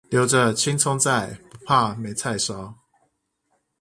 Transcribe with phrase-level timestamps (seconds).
[0.09, 2.73] 留著青蔥在，不怕沒菜燒